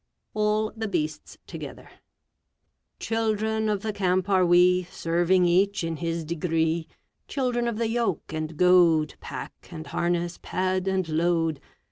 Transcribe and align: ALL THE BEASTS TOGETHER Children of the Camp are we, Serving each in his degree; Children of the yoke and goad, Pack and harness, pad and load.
ALL 0.33 0.71
THE 0.75 0.87
BEASTS 0.87 1.37
TOGETHER 1.45 1.87
Children 2.97 3.69
of 3.69 3.83
the 3.83 3.93
Camp 3.93 4.29
are 4.29 4.43
we, 4.43 4.87
Serving 4.89 5.45
each 5.45 5.83
in 5.83 5.97
his 5.97 6.25
degree; 6.25 6.87
Children 7.27 7.67
of 7.67 7.77
the 7.77 7.87
yoke 7.89 8.33
and 8.33 8.57
goad, 8.57 9.13
Pack 9.19 9.53
and 9.69 9.85
harness, 9.85 10.39
pad 10.41 10.87
and 10.87 11.07
load. 11.07 11.59